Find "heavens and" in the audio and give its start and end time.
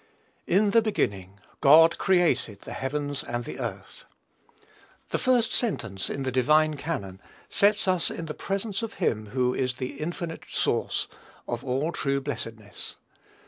2.73-3.45